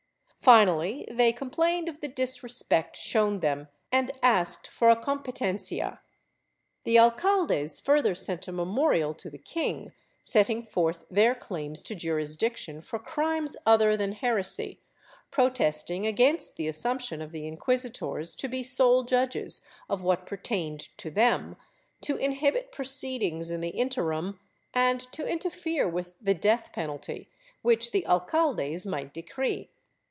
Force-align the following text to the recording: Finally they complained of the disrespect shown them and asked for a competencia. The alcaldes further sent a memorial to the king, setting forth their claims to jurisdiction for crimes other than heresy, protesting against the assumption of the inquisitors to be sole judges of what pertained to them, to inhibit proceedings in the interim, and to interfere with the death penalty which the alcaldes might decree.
Finally 0.41 1.07
they 1.11 1.31
complained 1.31 1.87
of 1.87 1.99
the 2.01 2.07
disrespect 2.07 2.97
shown 2.97 3.41
them 3.41 3.67
and 3.91 4.09
asked 4.23 4.65
for 4.67 4.89
a 4.89 4.95
competencia. 4.95 5.99
The 6.83 6.95
alcaldes 6.97 7.79
further 7.79 8.15
sent 8.15 8.47
a 8.47 8.51
memorial 8.51 9.13
to 9.13 9.29
the 9.29 9.37
king, 9.37 9.93
setting 10.23 10.65
forth 10.65 11.05
their 11.11 11.35
claims 11.35 11.83
to 11.83 11.93
jurisdiction 11.93 12.81
for 12.81 12.97
crimes 12.97 13.55
other 13.67 13.95
than 13.95 14.13
heresy, 14.13 14.81
protesting 15.29 16.07
against 16.07 16.55
the 16.55 16.67
assumption 16.67 17.21
of 17.21 17.31
the 17.31 17.45
inquisitors 17.47 18.35
to 18.37 18.47
be 18.47 18.63
sole 18.63 19.03
judges 19.03 19.61
of 19.87 20.01
what 20.01 20.25
pertained 20.25 20.79
to 20.97 21.11
them, 21.11 21.55
to 22.01 22.15
inhibit 22.17 22.71
proceedings 22.71 23.51
in 23.51 23.61
the 23.61 23.69
interim, 23.69 24.39
and 24.73 25.01
to 25.11 25.27
interfere 25.27 25.87
with 25.87 26.15
the 26.19 26.33
death 26.33 26.71
penalty 26.73 27.29
which 27.61 27.91
the 27.91 28.03
alcaldes 28.09 28.87
might 28.87 29.13
decree. 29.13 29.69